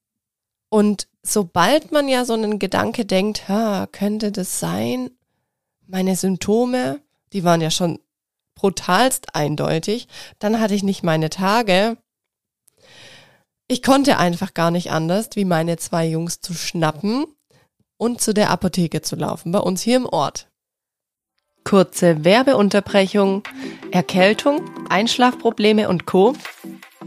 Und 0.68 1.08
sobald 1.22 1.90
man 1.90 2.08
ja 2.08 2.24
so 2.24 2.34
einen 2.34 2.60
Gedanke 2.60 3.04
denkt, 3.04 3.42
könnte 3.92 4.30
das 4.30 4.60
sein, 4.60 5.10
meine 5.88 6.14
Symptome, 6.14 7.00
die 7.32 7.42
waren 7.42 7.60
ja 7.60 7.70
schon 7.70 7.98
brutalst 8.54 9.34
eindeutig. 9.34 10.06
Dann 10.38 10.60
hatte 10.60 10.74
ich 10.74 10.84
nicht 10.84 11.02
meine 11.02 11.28
Tage. 11.28 11.96
Ich 13.66 13.82
konnte 13.82 14.18
einfach 14.18 14.54
gar 14.54 14.70
nicht 14.70 14.92
anders, 14.92 15.30
wie 15.34 15.44
meine 15.44 15.78
zwei 15.78 16.06
Jungs 16.06 16.40
zu 16.40 16.54
schnappen 16.54 17.26
und 17.96 18.20
zu 18.20 18.32
der 18.32 18.50
Apotheke 18.50 19.02
zu 19.02 19.16
laufen, 19.16 19.50
bei 19.50 19.58
uns 19.58 19.82
hier 19.82 19.96
im 19.96 20.06
Ort. 20.06 20.48
Kurze 21.66 22.24
Werbeunterbrechung, 22.24 23.42
Erkältung, 23.90 24.62
Einschlafprobleme 24.88 25.88
und 25.88 26.06
Co. 26.06 26.34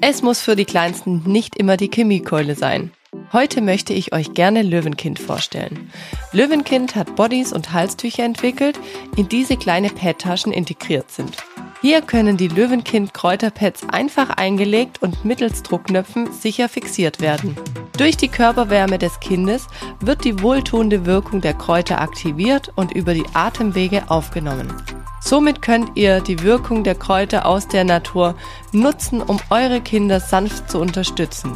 Es 0.01 0.21
muss 0.21 0.41
für 0.41 0.57
die 0.57 0.65
Kleinsten 0.65 1.23
nicht 1.25 1.55
immer 1.55 1.77
die 1.77 1.87
Chemiekeule 1.87 2.55
sein. 2.55 2.91
Heute 3.31 3.61
möchte 3.61 3.93
ich 3.93 4.11
euch 4.11 4.33
gerne 4.33 4.61
Löwenkind 4.61 5.17
vorstellen. 5.17 5.89
Löwenkind 6.33 6.97
hat 6.97 7.15
Bodies 7.15 7.53
und 7.53 7.71
Halstücher 7.71 8.25
entwickelt, 8.25 8.77
in 9.15 9.29
diese 9.29 9.55
kleine 9.55 9.91
Pad-Taschen 9.91 10.51
integriert 10.51 11.09
sind. 11.09 11.37
Hier 11.81 12.01
können 12.01 12.35
die 12.35 12.49
Löwenkind 12.49 13.13
Kräuterpads 13.13 13.87
einfach 13.87 14.31
eingelegt 14.31 15.01
und 15.01 15.23
mittels 15.23 15.63
Druckknöpfen 15.63 16.29
sicher 16.33 16.67
fixiert 16.67 17.21
werden. 17.21 17.55
Durch 17.97 18.17
die 18.17 18.27
Körperwärme 18.27 18.97
des 18.97 19.21
Kindes 19.21 19.67
wird 20.01 20.25
die 20.25 20.41
wohltuende 20.41 21.05
Wirkung 21.05 21.39
der 21.39 21.53
Kräuter 21.53 22.01
aktiviert 22.01 22.73
und 22.75 22.91
über 22.91 23.13
die 23.13 23.25
Atemwege 23.33 24.03
aufgenommen. 24.09 24.73
Somit 25.21 25.61
könnt 25.61 25.91
ihr 25.95 26.19
die 26.19 26.43
Wirkung 26.43 26.83
der 26.83 26.95
Kräuter 26.95 27.45
aus 27.45 27.65
der 27.69 27.85
Natur 27.85 28.35
nutzen, 28.73 29.21
um 29.21 29.39
eure 29.49 29.79
Kinder 29.79 30.19
sanft 30.19 30.69
zu 30.69 30.79
unterstützen. 30.79 31.55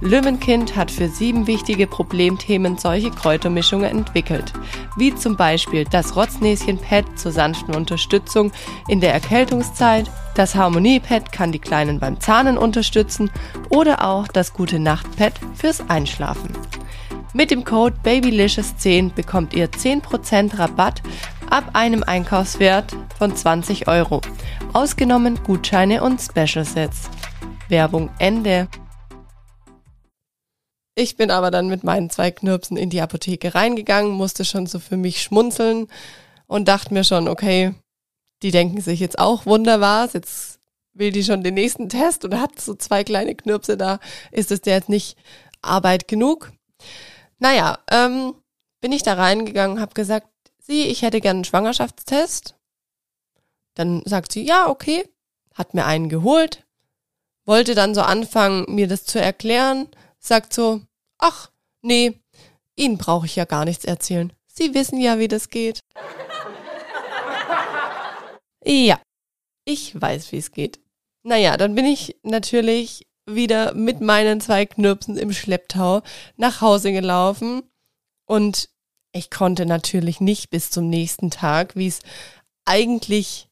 Löwenkind 0.00 0.76
hat 0.76 0.90
für 0.90 1.08
sieben 1.08 1.46
wichtige 1.46 1.86
Problemthemen 1.86 2.76
solche 2.78 3.10
Kräutermischungen 3.10 3.90
entwickelt, 3.90 4.52
wie 4.96 5.14
zum 5.14 5.36
Beispiel 5.36 5.84
das 5.84 6.16
Rotznäschen-Pad 6.16 7.18
zur 7.18 7.32
sanften 7.32 7.74
Unterstützung 7.74 8.52
in 8.88 9.00
der 9.00 9.12
Erkältungszeit, 9.12 10.10
das 10.34 10.54
Harmonie-Pad 10.54 11.32
kann 11.32 11.52
die 11.52 11.60
Kleinen 11.60 12.00
beim 12.00 12.20
Zahnen 12.20 12.58
unterstützen 12.58 13.30
oder 13.68 14.04
auch 14.04 14.26
das 14.28 14.52
Gute-Nacht-Pad 14.52 15.34
fürs 15.54 15.88
Einschlafen. 15.88 16.50
Mit 17.32 17.50
dem 17.50 17.64
Code 17.64 17.96
BABYLICIOUS10 18.02 19.12
bekommt 19.12 19.54
ihr 19.54 19.68
10% 19.68 20.58
Rabatt 20.58 21.02
ab 21.50 21.70
einem 21.72 22.02
Einkaufswert 22.02 22.96
von 23.18 23.34
20 23.34 23.88
Euro, 23.88 24.20
ausgenommen 24.72 25.38
Gutscheine 25.44 26.02
und 26.02 26.20
Special 26.20 26.64
Sets. 26.64 27.10
Werbung 27.68 28.10
Ende. 28.18 28.68
Ich 30.94 31.16
bin 31.16 31.30
aber 31.30 31.50
dann 31.50 31.68
mit 31.68 31.82
meinen 31.82 32.10
zwei 32.10 32.30
Knirpsen 32.30 32.76
in 32.76 32.90
die 32.90 33.00
Apotheke 33.00 33.54
reingegangen, 33.54 34.12
musste 34.12 34.44
schon 34.44 34.66
so 34.66 34.78
für 34.78 34.96
mich 34.96 35.22
schmunzeln 35.22 35.88
und 36.46 36.68
dachte 36.68 36.94
mir 36.94 37.04
schon, 37.04 37.26
okay, 37.26 37.74
die 38.42 38.52
denken 38.52 38.80
sich 38.80 39.00
jetzt 39.00 39.18
auch 39.18 39.46
wunderbar, 39.46 40.08
jetzt 40.12 40.60
will 40.92 41.10
die 41.10 41.24
schon 41.24 41.42
den 41.42 41.54
nächsten 41.54 41.88
Test 41.88 42.24
oder 42.24 42.40
hat 42.40 42.60
so 42.60 42.74
zwei 42.74 43.02
kleine 43.02 43.34
Knirpse 43.34 43.76
da, 43.76 43.98
ist 44.30 44.52
es 44.52 44.60
der 44.60 44.76
jetzt 44.76 44.88
nicht 44.88 45.16
Arbeit 45.62 46.06
genug? 46.06 46.52
Naja, 47.38 47.78
ähm, 47.90 48.34
bin 48.80 48.92
ich 48.92 49.02
da 49.02 49.14
reingegangen, 49.14 49.80
habe 49.80 49.94
gesagt, 49.94 50.28
sie, 50.60 50.84
ich 50.84 51.02
hätte 51.02 51.20
gerne 51.20 51.38
einen 51.38 51.44
Schwangerschaftstest. 51.44 52.54
Dann 53.74 54.02
sagt 54.04 54.30
sie, 54.30 54.46
ja, 54.46 54.68
okay, 54.68 55.08
hat 55.54 55.74
mir 55.74 55.84
einen 55.84 56.08
geholt, 56.08 56.64
wollte 57.44 57.74
dann 57.74 57.94
so 57.94 58.02
anfangen, 58.02 58.66
mir 58.68 58.86
das 58.86 59.04
zu 59.04 59.20
erklären, 59.20 59.88
sagt 60.26 60.52
so, 60.52 60.80
ach, 61.18 61.50
nee, 61.82 62.20
Ihnen 62.76 62.98
brauche 62.98 63.26
ich 63.26 63.36
ja 63.36 63.44
gar 63.44 63.64
nichts 63.64 63.84
erzählen. 63.84 64.32
Sie 64.46 64.74
wissen 64.74 65.00
ja, 65.00 65.18
wie 65.18 65.28
das 65.28 65.50
geht. 65.50 65.80
ja, 68.64 69.00
ich 69.64 70.00
weiß, 70.00 70.32
wie 70.32 70.38
es 70.38 70.52
geht. 70.52 70.80
Naja, 71.22 71.56
dann 71.56 71.74
bin 71.74 71.84
ich 71.84 72.16
natürlich 72.22 73.06
wieder 73.26 73.74
mit 73.74 74.00
meinen 74.00 74.40
zwei 74.40 74.66
Knirpsen 74.66 75.16
im 75.16 75.32
Schlepptau 75.32 76.02
nach 76.36 76.60
Hause 76.60 76.92
gelaufen 76.92 77.62
und 78.26 78.68
ich 79.12 79.30
konnte 79.30 79.64
natürlich 79.64 80.20
nicht 80.20 80.50
bis 80.50 80.70
zum 80.70 80.90
nächsten 80.90 81.30
Tag, 81.30 81.76
wie 81.76 81.86
es 81.86 82.00
eigentlich 82.64 83.48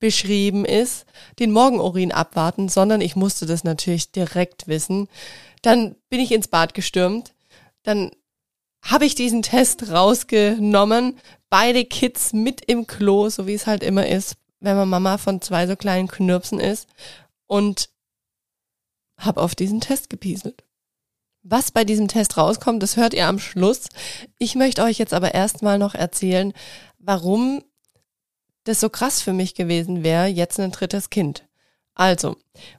beschrieben 0.00 0.64
ist, 0.64 1.04
den 1.38 1.52
Morgenurin 1.52 2.10
abwarten, 2.10 2.68
sondern 2.68 3.00
ich 3.00 3.16
musste 3.16 3.46
das 3.46 3.64
natürlich 3.64 4.10
direkt 4.10 4.66
wissen. 4.66 5.08
Dann 5.62 5.94
bin 6.08 6.20
ich 6.20 6.32
ins 6.32 6.48
Bad 6.48 6.74
gestürmt. 6.74 7.34
Dann 7.82 8.10
habe 8.82 9.04
ich 9.04 9.14
diesen 9.14 9.42
Test 9.42 9.90
rausgenommen. 9.90 11.18
Beide 11.50 11.84
Kids 11.84 12.32
mit 12.32 12.62
im 12.66 12.86
Klo, 12.86 13.28
so 13.28 13.46
wie 13.46 13.54
es 13.54 13.66
halt 13.66 13.82
immer 13.82 14.06
ist, 14.06 14.36
wenn 14.60 14.76
man 14.76 14.88
Mama 14.88 15.18
von 15.18 15.40
zwei 15.40 15.66
so 15.66 15.76
kleinen 15.76 16.08
Knirpsen 16.08 16.58
ist. 16.58 16.88
Und 17.46 17.90
habe 19.18 19.42
auf 19.42 19.54
diesen 19.54 19.80
Test 19.80 20.08
gepieselt. 20.08 20.64
Was 21.42 21.70
bei 21.70 21.84
diesem 21.84 22.08
Test 22.08 22.36
rauskommt, 22.36 22.82
das 22.82 22.96
hört 22.96 23.14
ihr 23.14 23.26
am 23.26 23.38
Schluss. 23.38 23.88
Ich 24.38 24.54
möchte 24.54 24.82
euch 24.82 24.98
jetzt 24.98 25.14
aber 25.14 25.34
erstmal 25.34 25.78
noch 25.78 25.94
erzählen, 25.94 26.52
warum 26.98 27.62
das 28.64 28.80
so 28.80 28.88
krass 28.88 29.22
für 29.22 29.32
mich 29.32 29.54
gewesen 29.54 30.02
wäre, 30.02 30.26
jetzt 30.26 30.60
ein 30.60 30.72
drittes 30.72 31.10
Kind. 31.10 31.44
Also, 31.94 32.36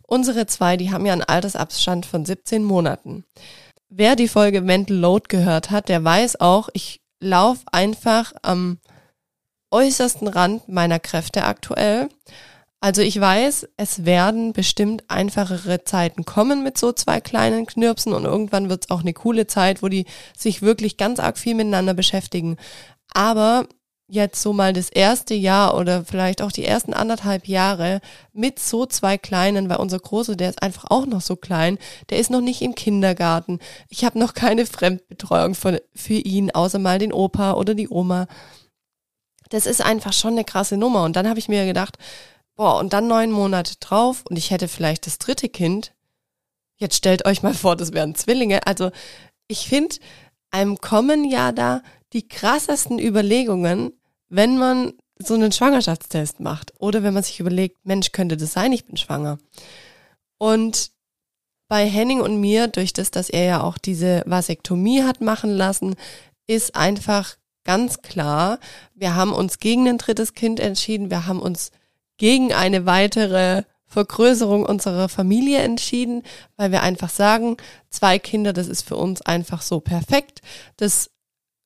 unsere 0.07 0.47
zwei, 0.47 0.77
die 0.77 0.91
haben 0.91 1.05
ja 1.05 1.13
einen 1.13 1.23
Altersabstand 1.23 2.05
von 2.05 2.25
17 2.25 2.63
Monaten. 2.63 3.25
Wer 3.89 4.15
die 4.15 4.27
Folge 4.27 4.61
Mental 4.61 4.95
Load 4.95 5.25
gehört 5.27 5.69
hat, 5.69 5.89
der 5.89 6.03
weiß 6.03 6.39
auch, 6.39 6.69
ich 6.73 7.01
laufe 7.19 7.63
einfach 7.71 8.33
am 8.41 8.79
äußersten 9.69 10.27
Rand 10.27 10.67
meiner 10.67 11.00
Kräfte 11.00 11.43
aktuell. 11.43 12.09
Also 12.79 13.03
ich 13.03 13.19
weiß, 13.19 13.67
es 13.77 14.05
werden 14.05 14.53
bestimmt 14.53 15.03
einfachere 15.07 15.83
Zeiten 15.83 16.25
kommen 16.25 16.63
mit 16.63 16.79
so 16.79 16.91
zwei 16.91 17.21
kleinen 17.21 17.67
Knirpsen 17.67 18.11
und 18.11 18.25
irgendwann 18.25 18.69
wird 18.69 18.85
es 18.85 18.91
auch 18.91 19.01
eine 19.01 19.13
coole 19.13 19.45
Zeit, 19.45 19.83
wo 19.83 19.88
die 19.88 20.05
sich 20.35 20.63
wirklich 20.63 20.97
ganz 20.97 21.19
arg 21.19 21.38
viel 21.38 21.53
miteinander 21.53 21.93
beschäftigen. 21.93 22.57
Aber 23.13 23.67
jetzt 24.11 24.41
so 24.41 24.51
mal 24.51 24.73
das 24.73 24.89
erste 24.89 25.33
Jahr 25.33 25.77
oder 25.77 26.03
vielleicht 26.03 26.41
auch 26.41 26.51
die 26.51 26.65
ersten 26.65 26.93
anderthalb 26.93 27.47
Jahre 27.47 28.01
mit 28.33 28.59
so 28.59 28.85
zwei 28.85 29.17
Kleinen, 29.17 29.69
weil 29.69 29.77
unser 29.77 29.99
Große, 29.99 30.35
der 30.35 30.49
ist 30.49 30.61
einfach 30.61 30.85
auch 30.89 31.05
noch 31.05 31.21
so 31.21 31.37
klein, 31.37 31.77
der 32.09 32.19
ist 32.19 32.29
noch 32.29 32.41
nicht 32.41 32.61
im 32.61 32.75
Kindergarten. 32.75 33.59
Ich 33.87 34.03
habe 34.03 34.19
noch 34.19 34.33
keine 34.33 34.65
Fremdbetreuung 34.65 35.55
von, 35.55 35.79
für 35.95 36.15
ihn, 36.15 36.51
außer 36.51 36.77
mal 36.77 36.99
den 36.99 37.13
Opa 37.13 37.53
oder 37.53 37.73
die 37.73 37.87
Oma. 37.87 38.27
Das 39.49 39.65
ist 39.65 39.81
einfach 39.81 40.11
schon 40.11 40.33
eine 40.33 40.43
krasse 40.43 40.75
Nummer. 40.75 41.03
Und 41.03 41.15
dann 41.15 41.29
habe 41.29 41.39
ich 41.39 41.47
mir 41.47 41.65
gedacht, 41.65 41.97
boah, 42.57 42.79
und 42.79 42.91
dann 42.91 43.07
neun 43.07 43.31
Monate 43.31 43.75
drauf 43.79 44.25
und 44.29 44.35
ich 44.35 44.51
hätte 44.51 44.67
vielleicht 44.67 45.07
das 45.07 45.19
dritte 45.19 45.47
Kind. 45.47 45.93
Jetzt 46.75 46.97
stellt 46.97 47.25
euch 47.25 47.43
mal 47.43 47.53
vor, 47.53 47.77
das 47.77 47.93
wären 47.93 48.15
Zwillinge. 48.15 48.67
Also 48.67 48.91
ich 49.47 49.69
finde, 49.69 49.95
einem 50.49 50.79
kommen 50.79 51.23
ja 51.23 51.53
da 51.53 51.81
die 52.11 52.27
krassesten 52.27 52.99
Überlegungen, 52.99 53.93
wenn 54.31 54.57
man 54.57 54.93
so 55.19 55.35
einen 55.35 55.51
Schwangerschaftstest 55.51 56.39
macht 56.39 56.73
oder 56.79 57.03
wenn 57.03 57.13
man 57.13 57.21
sich 57.21 57.39
überlegt, 57.39 57.85
Mensch, 57.85 58.11
könnte 58.11 58.38
das 58.38 58.53
sein, 58.53 58.71
ich 58.71 58.85
bin 58.85 58.97
schwanger. 58.97 59.38
Und 60.38 60.91
bei 61.67 61.85
Henning 61.88 62.21
und 62.21 62.39
mir, 62.39 62.67
durch 62.67 62.93
das, 62.93 63.11
dass 63.11 63.29
er 63.29 63.43
ja 63.43 63.61
auch 63.61 63.77
diese 63.77 64.23
Vasektomie 64.25 65.03
hat 65.03 65.21
machen 65.21 65.51
lassen, 65.51 65.95
ist 66.47 66.75
einfach 66.75 67.35
ganz 67.65 68.01
klar, 68.01 68.59
wir 68.95 69.15
haben 69.15 69.33
uns 69.33 69.59
gegen 69.59 69.88
ein 69.88 69.97
drittes 69.97 70.33
Kind 70.33 70.59
entschieden, 70.59 71.11
wir 71.11 71.27
haben 71.27 71.41
uns 71.41 71.71
gegen 72.17 72.53
eine 72.53 72.85
weitere 72.85 73.63
Vergrößerung 73.85 74.65
unserer 74.65 75.09
Familie 75.09 75.59
entschieden, 75.59 76.23
weil 76.55 76.71
wir 76.71 76.81
einfach 76.81 77.09
sagen, 77.09 77.57
zwei 77.89 78.17
Kinder, 78.17 78.53
das 78.53 78.67
ist 78.67 78.88
für 78.88 78.95
uns 78.95 79.21
einfach 79.21 79.61
so 79.61 79.81
perfekt. 79.81 80.41
Das 80.77 81.10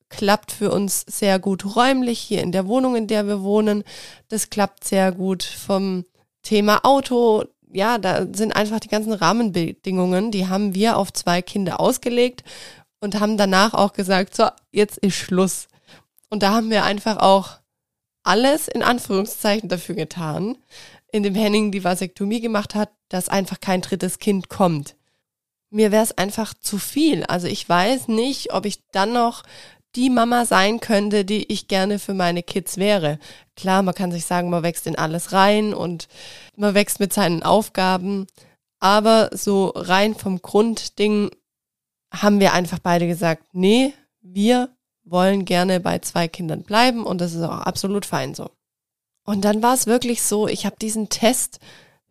klappt 0.08 0.52
für 0.52 0.70
uns 0.70 1.04
sehr 1.08 1.38
gut 1.38 1.76
räumlich 1.76 2.18
hier 2.18 2.42
in 2.42 2.52
der 2.52 2.66
Wohnung, 2.66 2.96
in 2.96 3.06
der 3.06 3.26
wir 3.26 3.42
wohnen. 3.42 3.84
Das 4.28 4.50
klappt 4.50 4.84
sehr 4.84 5.12
gut 5.12 5.42
vom 5.42 6.04
Thema 6.42 6.84
Auto. 6.84 7.44
Ja, 7.72 7.98
da 7.98 8.26
sind 8.32 8.54
einfach 8.54 8.80
die 8.80 8.88
ganzen 8.88 9.12
Rahmenbedingungen, 9.12 10.30
die 10.30 10.48
haben 10.48 10.74
wir 10.74 10.96
auf 10.96 11.12
zwei 11.12 11.42
Kinder 11.42 11.80
ausgelegt 11.80 12.44
und 13.00 13.20
haben 13.20 13.36
danach 13.36 13.74
auch 13.74 13.92
gesagt, 13.92 14.34
so, 14.34 14.48
jetzt 14.70 14.98
ist 14.98 15.16
Schluss. 15.16 15.68
Und 16.30 16.42
da 16.42 16.52
haben 16.52 16.70
wir 16.70 16.84
einfach 16.84 17.18
auch 17.18 17.58
alles 18.22 18.68
in 18.68 18.82
Anführungszeichen 18.82 19.68
dafür 19.68 19.94
getan, 19.94 20.58
in 21.12 21.22
dem 21.22 21.34
Henning 21.34 21.70
die 21.70 21.84
Vasektomie 21.84 22.40
gemacht 22.40 22.74
hat, 22.74 22.90
dass 23.08 23.28
einfach 23.28 23.60
kein 23.60 23.80
drittes 23.80 24.18
Kind 24.18 24.48
kommt. 24.48 24.96
Mir 25.70 25.92
wäre 25.92 26.02
es 26.02 26.16
einfach 26.16 26.54
zu 26.54 26.78
viel. 26.78 27.24
Also 27.24 27.46
ich 27.46 27.68
weiß 27.68 28.08
nicht, 28.08 28.52
ob 28.52 28.66
ich 28.66 28.88
dann 28.90 29.12
noch 29.12 29.42
die 29.94 30.10
Mama 30.10 30.44
sein 30.44 30.80
könnte, 30.80 31.24
die 31.24 31.50
ich 31.50 31.68
gerne 31.68 31.98
für 31.98 32.14
meine 32.14 32.42
Kids 32.42 32.76
wäre. 32.76 33.18
Klar, 33.56 33.82
man 33.82 33.94
kann 33.94 34.12
sich 34.12 34.26
sagen, 34.26 34.50
man 34.50 34.62
wächst 34.62 34.86
in 34.86 34.96
alles 34.96 35.32
rein 35.32 35.72
und 35.72 36.08
man 36.56 36.74
wächst 36.74 37.00
mit 37.00 37.12
seinen 37.12 37.42
Aufgaben. 37.42 38.26
Aber 38.78 39.30
so 39.32 39.72
rein 39.74 40.14
vom 40.14 40.42
Grundding 40.42 41.30
haben 42.12 42.40
wir 42.40 42.52
einfach 42.52 42.78
beide 42.78 43.06
gesagt, 43.06 43.44
nee, 43.52 43.94
wir 44.20 44.70
wollen 45.04 45.44
gerne 45.44 45.80
bei 45.80 45.98
zwei 46.00 46.28
Kindern 46.28 46.62
bleiben 46.62 47.04
und 47.04 47.20
das 47.20 47.32
ist 47.32 47.42
auch 47.42 47.60
absolut 47.60 48.04
fein 48.04 48.34
so. 48.34 48.50
Und 49.24 49.44
dann 49.44 49.62
war 49.62 49.74
es 49.74 49.86
wirklich 49.86 50.22
so, 50.22 50.46
ich 50.46 50.66
habe 50.66 50.76
diesen 50.80 51.08
Test 51.08 51.58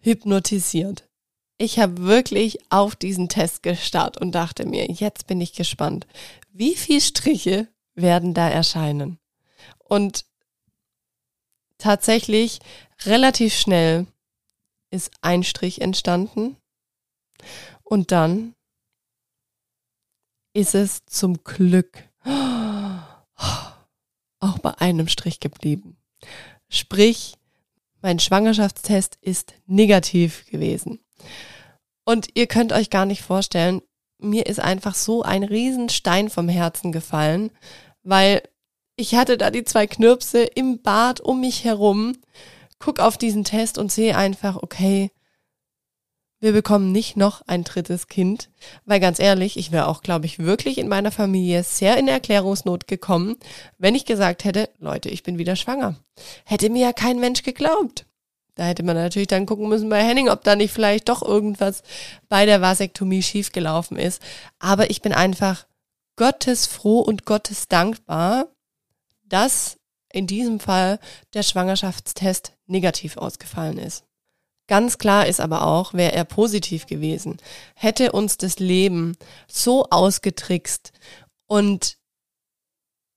hypnotisiert. 0.02 1.08
Ich 1.58 1.80
habe 1.80 2.00
wirklich 2.00 2.60
auf 2.70 2.96
diesen 2.96 3.30
Test 3.30 3.64
gestarrt 3.64 4.18
und 4.20 4.34
dachte 4.34 4.66
mir, 4.66 4.88
jetzt 4.92 5.28
bin 5.28 5.40
ich 5.40 5.54
gespannt, 5.54 6.06
wie 6.52 6.76
viele 6.76 7.00
Striche 7.02 7.68
werden 7.94 8.34
da 8.34 8.50
erscheinen. 8.50 9.20
Und 9.78 10.26
tatsächlich 11.78 12.60
relativ 13.06 13.54
schnell 13.54 14.06
ist 14.92 15.12
ein 15.22 15.44
Strich 15.44 15.82
entstanden 15.82 16.58
und 17.84 18.12
dann 18.12 18.54
ist 20.54 20.76
es 20.76 21.06
zum 21.06 21.44
Glück 21.44 22.04
auch 24.40 24.60
bei 24.60 24.78
einem 24.80 25.08
Strich 25.08 25.40
geblieben. 25.40 25.98
Sprich, 26.70 27.36
mein 28.02 28.20
Schwangerschaftstest 28.20 29.18
ist 29.22 29.54
negativ 29.66 30.46
gewesen. 30.50 31.05
Und 32.06 32.30
ihr 32.36 32.48
könnt 32.48 32.72
euch 32.72 32.90
gar 32.90 33.06
nicht 33.06 33.22
vorstellen, 33.22 33.82
mir 34.20 34.46
ist 34.46 34.60
einfach 34.60 34.96
so 34.96 35.24
ein 35.24 35.44
Riesenstein 35.44 36.30
vom 36.30 36.48
Herzen 36.50 36.92
gefallen, 36.92 37.52
weil 38.04 38.42
ich 38.96 39.16
hatte 39.16 39.38
da 39.38 39.52
die 39.52 39.66
zwei 39.66 39.88
Knirpse 39.88 40.44
im 40.44 40.82
Bad 40.82 41.20
um 41.20 41.42
mich 41.42 41.64
herum, 41.64 42.18
guck 42.80 43.00
auf 43.00 43.18
diesen 43.18 43.44
Test 43.44 43.78
und 43.78 43.92
sehe 43.92 44.16
einfach, 44.16 44.62
okay, 44.62 45.12
wir 46.40 46.52
bekommen 46.52 46.92
nicht 46.92 47.18
noch 47.18 47.42
ein 47.48 47.64
drittes 47.64 48.08
Kind, 48.08 48.50
weil 48.86 49.00
ganz 49.00 49.20
ehrlich, 49.20 49.58
ich 49.58 49.72
wäre 49.72 49.88
auch, 49.88 50.02
glaube 50.02 50.26
ich, 50.26 50.40
wirklich 50.40 50.78
in 50.78 50.88
meiner 50.88 51.12
Familie 51.12 51.64
sehr 51.64 51.98
in 51.98 52.08
Erklärungsnot 52.08 52.88
gekommen, 52.88 53.38
wenn 53.78 53.96
ich 53.96 54.06
gesagt 54.06 54.44
hätte, 54.44 54.70
Leute, 54.78 55.10
ich 55.10 55.24
bin 55.24 55.38
wieder 55.38 55.56
schwanger. 55.56 55.96
Hätte 56.46 56.70
mir 56.70 56.84
ja 56.88 56.94
kein 56.94 57.20
Mensch 57.20 57.42
geglaubt. 57.44 58.06
Da 58.56 58.64
hätte 58.64 58.84
man 58.84 58.96
natürlich 58.96 59.28
dann 59.28 59.46
gucken 59.46 59.68
müssen 59.68 59.90
bei 59.90 60.02
Henning, 60.02 60.30
ob 60.30 60.44
da 60.44 60.56
nicht 60.56 60.74
vielleicht 60.74 61.10
doch 61.10 61.22
irgendwas 61.22 61.84
bei 62.30 62.46
der 62.46 62.62
Vasektomie 62.62 63.22
schiefgelaufen 63.22 63.98
ist. 63.98 64.22
Aber 64.60 64.90
ich 64.90 65.02
bin 65.02 65.14
einfach 65.14 65.66
Gottes 66.16 66.66
froh 66.66 67.02
und 67.02 67.26
Gottes 67.26 67.68
dankbar, 67.68 68.48
dass 69.26 69.78
in 70.12 70.28
diesem 70.28 70.62
Fall 70.62 71.00
der 71.34 71.44
Schwangerschaftstest 71.44 72.54
negativ 72.68 73.18
ausgefallen 73.18 73.78
ist. 73.78 74.06
Ganz 74.68 74.98
klar 74.98 75.28
ist 75.28 75.42
aber 75.42 75.68
auch, 75.68 75.94
wäre 75.94 76.14
er 76.14 76.24
positiv 76.24 76.88
gewesen, 76.88 77.38
hätte 77.76 78.14
uns 78.14 78.38
das 78.38 78.58
Leben 78.60 79.16
so 79.48 79.88
ausgetrickst 79.90 80.92
und 81.46 81.98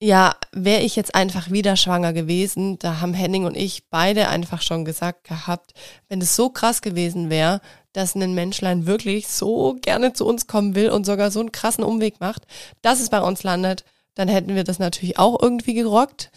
ja, 0.00 0.36
wäre 0.52 0.82
ich 0.82 0.94
jetzt 0.94 1.14
einfach 1.14 1.50
wieder 1.50 1.76
schwanger 1.76 2.12
gewesen, 2.12 2.78
da 2.78 3.00
haben 3.00 3.14
Henning 3.14 3.44
und 3.44 3.56
ich 3.56 3.88
beide 3.90 4.28
einfach 4.28 4.62
schon 4.62 4.84
gesagt 4.84 5.24
gehabt, 5.24 5.74
wenn 6.08 6.20
es 6.20 6.36
so 6.36 6.50
krass 6.50 6.82
gewesen 6.82 7.30
wäre, 7.30 7.60
dass 7.92 8.14
ein 8.14 8.34
Menschlein 8.34 8.86
wirklich 8.86 9.26
so 9.26 9.76
gerne 9.80 10.12
zu 10.12 10.24
uns 10.24 10.46
kommen 10.46 10.76
will 10.76 10.90
und 10.90 11.04
sogar 11.04 11.32
so 11.32 11.40
einen 11.40 11.50
krassen 11.50 11.82
Umweg 11.82 12.20
macht, 12.20 12.46
dass 12.80 13.00
es 13.00 13.10
bei 13.10 13.20
uns 13.20 13.42
landet, 13.42 13.84
dann 14.14 14.28
hätten 14.28 14.54
wir 14.54 14.64
das 14.64 14.78
natürlich 14.78 15.18
auch 15.18 15.40
irgendwie 15.40 15.74
gerockt. 15.74 16.30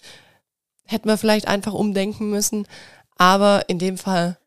Hätten 0.85 1.07
wir 1.07 1.17
vielleicht 1.17 1.47
einfach 1.47 1.73
umdenken 1.73 2.29
müssen. 2.29 2.67
Aber 3.17 3.69
in 3.69 3.79
dem 3.79 3.97
Fall 3.97 4.37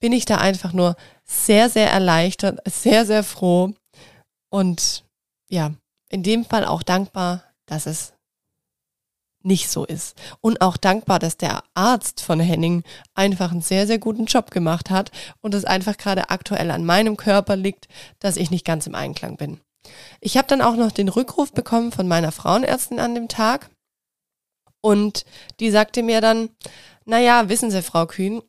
bin 0.00 0.12
ich 0.12 0.24
da 0.24 0.36
einfach 0.36 0.72
nur 0.72 0.96
sehr, 1.24 1.68
sehr 1.70 1.90
erleichtert, 1.90 2.60
sehr, 2.66 3.06
sehr 3.06 3.22
froh 3.22 3.72
und 4.50 5.04
ja, 5.48 5.72
in 6.08 6.22
dem 6.22 6.44
Fall 6.44 6.64
auch 6.64 6.82
dankbar, 6.82 7.44
dass 7.66 7.86
es 7.86 8.14
nicht 9.42 9.70
so 9.70 9.84
ist. 9.84 10.16
Und 10.40 10.60
auch 10.60 10.76
dankbar, 10.76 11.18
dass 11.18 11.36
der 11.36 11.62
Arzt 11.74 12.20
von 12.20 12.40
Henning 12.40 12.82
einfach 13.14 13.50
einen 13.50 13.62
sehr, 13.62 13.86
sehr 13.86 13.98
guten 13.98 14.26
Job 14.26 14.50
gemacht 14.50 14.90
hat 14.90 15.10
und 15.40 15.54
es 15.54 15.64
einfach 15.64 15.96
gerade 15.96 16.30
aktuell 16.30 16.70
an 16.70 16.84
meinem 16.84 17.16
Körper 17.16 17.56
liegt, 17.56 17.88
dass 18.18 18.36
ich 18.36 18.50
nicht 18.50 18.64
ganz 18.64 18.86
im 18.86 18.94
Einklang 18.94 19.36
bin. 19.36 19.60
Ich 20.20 20.36
habe 20.36 20.48
dann 20.48 20.60
auch 20.60 20.76
noch 20.76 20.92
den 20.92 21.08
Rückruf 21.08 21.52
bekommen 21.52 21.92
von 21.92 22.06
meiner 22.06 22.32
Frauenärztin 22.32 23.00
an 23.00 23.14
dem 23.14 23.28
Tag 23.28 23.70
und 24.82 25.24
die 25.58 25.70
sagte 25.70 26.02
mir 26.02 26.20
dann, 26.20 26.50
naja, 27.04 27.48
wissen 27.48 27.70
Sie, 27.70 27.82
Frau 27.82 28.06
Kühn, 28.06 28.42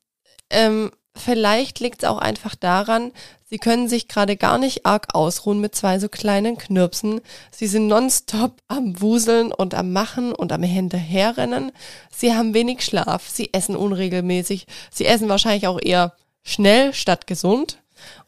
ähm, 0.50 0.92
Vielleicht 1.16 1.80
liegt 1.80 2.04
es 2.04 2.10
auch 2.10 2.20
einfach 2.20 2.56
daran, 2.56 3.12
sie 3.50 3.58
können 3.58 3.90
sich 3.90 4.08
gerade 4.08 4.38
gar 4.38 4.58
nicht 4.58 4.86
arg 4.86 5.14
ausruhen 5.14 5.60
mit 5.60 5.76
zwei 5.76 6.00
so 6.00 6.08
kleinen 6.08 6.58
Knirpsen. 6.58 7.20
Sie 7.52 7.68
sind 7.68 7.88
nonstop 7.88 8.62
am 8.70 9.02
Wuseln 9.02 9.52
und 9.52 9.74
am 9.74 9.92
Machen 9.92 10.34
und 10.34 10.54
am 10.54 10.64
Hinterherrennen. 10.64 11.74
Sie 12.12 12.34
haben 12.34 12.54
wenig 12.54 12.86
Schlaf, 12.86 13.28
sie 13.28 13.54
essen 13.54 13.76
unregelmäßig, 13.76 14.68
sie 14.90 15.06
essen 15.06 15.28
wahrscheinlich 15.28 15.68
auch 15.68 15.80
eher 15.82 16.14
schnell 16.44 16.94
statt 16.94 17.28
gesund. 17.28 17.82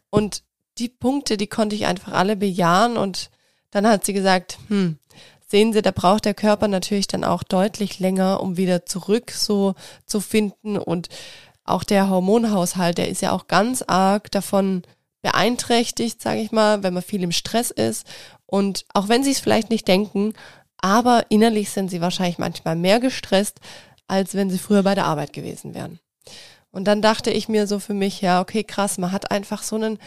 Und 0.09 0.43
die 0.77 0.89
Punkte, 0.89 1.37
die 1.37 1.47
konnte 1.47 1.75
ich 1.75 1.85
einfach 1.85 2.11
alle 2.11 2.35
bejahen 2.35 2.97
und 2.97 3.29
dann 3.71 3.87
hat 3.87 4.05
sie 4.05 4.13
gesagt, 4.13 4.57
hm, 4.67 4.99
sehen 5.47 5.71
Sie, 5.71 5.81
da 5.81 5.91
braucht 5.91 6.25
der 6.25 6.33
Körper 6.33 6.67
natürlich 6.67 7.07
dann 7.07 7.23
auch 7.23 7.43
deutlich 7.43 7.99
länger, 7.99 8.41
um 8.41 8.57
wieder 8.57 8.85
zurück 8.85 9.31
so 9.31 9.75
zu 10.05 10.19
finden 10.19 10.77
und 10.77 11.09
auch 11.65 11.83
der 11.83 12.09
Hormonhaushalt, 12.09 12.97
der 12.97 13.09
ist 13.09 13.21
ja 13.21 13.31
auch 13.31 13.47
ganz 13.47 13.83
arg 13.85 14.31
davon 14.31 14.83
beeinträchtigt, 15.21 16.21
sage 16.21 16.41
ich 16.41 16.51
mal, 16.51 16.83
wenn 16.83 16.93
man 16.93 17.03
viel 17.03 17.23
im 17.23 17.31
Stress 17.31 17.71
ist. 17.71 18.05
Und 18.45 18.85
auch 18.93 19.07
wenn 19.07 19.23
sie 19.23 19.31
es 19.31 19.39
vielleicht 19.39 19.69
nicht 19.69 19.87
denken, 19.87 20.33
aber 20.77 21.25
innerlich 21.29 21.69
sind 21.69 21.89
sie 21.89 22.01
wahrscheinlich 22.01 22.37
manchmal 22.37 22.75
mehr 22.75 22.99
gestresst, 22.99 23.59
als 24.07 24.35
wenn 24.35 24.49
sie 24.49 24.57
früher 24.59 24.83
bei 24.83 24.95
der 24.95 25.05
Arbeit 25.05 25.31
gewesen 25.31 25.73
wären. 25.73 25.99
Und 26.71 26.85
dann 26.85 27.01
dachte 27.01 27.31
ich 27.31 27.47
mir 27.47 27.67
so 27.67 27.79
für 27.79 27.93
mich, 27.93 28.19
ja, 28.21 28.41
okay, 28.41 28.63
krass, 28.63 28.97
man 28.97 29.11
hat 29.11 29.31
einfach 29.31 29.63
so 29.63 29.77
ein 29.77 29.97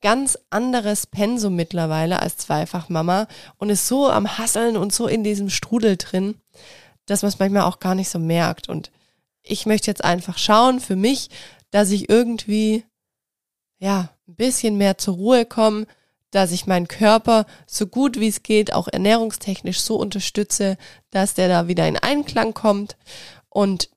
ganz 0.00 0.38
anderes 0.50 1.06
Pensum 1.06 1.56
mittlerweile 1.56 2.20
als 2.20 2.36
Zweifachmama 2.36 3.26
und 3.56 3.70
ist 3.70 3.88
so 3.88 4.10
am 4.10 4.38
Hasseln 4.38 4.76
und 4.76 4.92
so 4.92 5.06
in 5.06 5.24
diesem 5.24 5.48
Strudel 5.48 5.96
drin, 5.96 6.36
dass 7.06 7.22
man 7.22 7.30
es 7.30 7.38
manchmal 7.38 7.62
auch 7.62 7.78
gar 7.78 7.94
nicht 7.94 8.10
so 8.10 8.18
merkt. 8.18 8.68
Und 8.68 8.90
ich 9.42 9.66
möchte 9.66 9.90
jetzt 9.90 10.04
einfach 10.04 10.38
schauen 10.38 10.80
für 10.80 10.96
mich, 10.96 11.28
dass 11.70 11.90
ich 11.90 12.08
irgendwie, 12.08 12.84
ja, 13.78 14.10
ein 14.28 14.36
bisschen 14.36 14.76
mehr 14.78 14.98
zur 14.98 15.14
Ruhe 15.14 15.44
komme, 15.44 15.86
dass 16.30 16.52
ich 16.52 16.66
meinen 16.66 16.88
Körper 16.88 17.46
so 17.66 17.86
gut 17.86 18.18
wie 18.18 18.28
es 18.28 18.42
geht, 18.42 18.72
auch 18.72 18.88
ernährungstechnisch 18.88 19.80
so 19.80 19.96
unterstütze, 19.96 20.78
dass 21.10 21.34
der 21.34 21.48
da 21.48 21.68
wieder 21.68 21.86
in 21.86 21.98
Einklang 21.98 22.54
kommt. 22.54 22.96
Und 23.48 23.90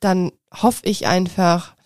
dann 0.00 0.32
hoffe 0.52 0.80
ich 0.84 1.06
einfach, 1.06 1.76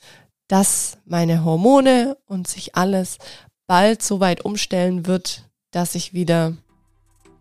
dass 0.48 0.98
meine 1.04 1.44
Hormone 1.44 2.16
und 2.26 2.48
sich 2.48 2.76
alles 2.76 3.18
bald 3.66 4.02
so 4.02 4.20
weit 4.20 4.44
umstellen 4.44 5.06
wird, 5.06 5.48
dass 5.70 5.94
ich 5.94 6.14
wieder 6.14 6.56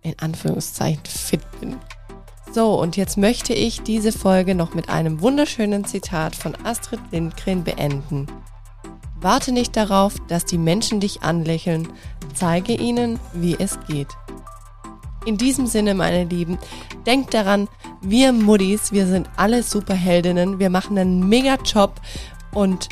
in 0.01 0.19
Anführungszeichen 0.19 1.05
fit 1.05 1.41
bin. 1.59 1.79
So, 2.53 2.79
und 2.79 2.97
jetzt 2.97 3.17
möchte 3.17 3.51
ich 3.51 3.81
diese 3.81 4.11
Folge 4.11 4.53
noch 4.53 4.75
mit 4.75 4.87
einem 4.87 5.21
wunderschönen 5.21 5.85
Zitat 5.85 6.35
von 6.35 6.55
Astrid 6.63 6.99
Lindgren 7.09 7.63
beenden. 7.63 8.27
Warte 9.19 9.51
nicht 9.51 9.75
darauf, 9.75 10.13
dass 10.27 10.45
die 10.45 10.59
Menschen 10.59 10.99
dich 10.99 11.23
anlächeln, 11.23 11.87
zeige 12.35 12.73
ihnen, 12.73 13.19
wie 13.33 13.55
es 13.57 13.79
geht. 13.87 14.09
In 15.25 15.37
diesem 15.37 15.65
Sinne, 15.65 15.95
meine 15.95 16.25
Lieben, 16.25 16.59
denkt 17.07 17.33
daran, 17.33 17.67
wir 18.01 18.31
Muddis, 18.33 18.91
wir 18.91 19.07
sind 19.07 19.31
alle 19.35 19.63
Superheldinnen, 19.63 20.59
wir 20.59 20.69
machen 20.69 20.95
einen 20.99 21.27
mega 21.27 21.55
Job 21.55 21.99
und 22.53 22.89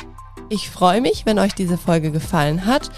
ich 0.48 0.70
freue 0.70 1.00
mich, 1.00 1.24
wenn 1.24 1.38
euch 1.38 1.54
diese 1.54 1.78
Folge 1.78 2.10
gefallen 2.10 2.66
hat 2.66 2.90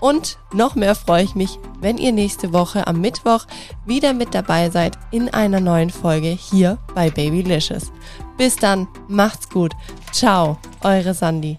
und 0.00 0.38
noch 0.52 0.74
mehr 0.74 0.94
freue 0.94 1.24
ich 1.24 1.34
mich, 1.34 1.58
wenn 1.80 1.98
ihr 1.98 2.12
nächste 2.12 2.52
Woche 2.52 2.86
am 2.86 3.00
Mittwoch 3.00 3.46
wieder 3.86 4.12
mit 4.12 4.34
dabei 4.34 4.70
seid 4.70 4.98
in 5.10 5.28
einer 5.28 5.60
neuen 5.60 5.90
Folge 5.90 6.28
hier 6.28 6.78
bei 6.94 7.10
Babylicious. 7.10 7.92
Bis 8.36 8.56
dann, 8.56 8.88
macht's 9.08 9.48
gut. 9.48 9.72
Ciao, 10.12 10.58
eure 10.82 11.14
Sandy. 11.14 11.58